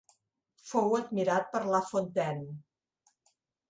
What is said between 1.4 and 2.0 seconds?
per La